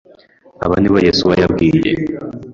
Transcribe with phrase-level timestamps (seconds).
[0.65, 1.91] Aba ni bo Yesuwa yambwiye.